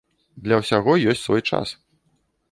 [0.45, 1.75] Для ўсяго ёсць свой час.